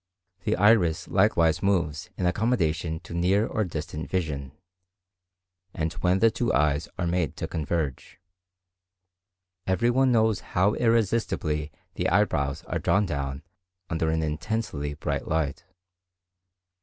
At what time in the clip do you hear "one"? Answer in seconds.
9.91-10.11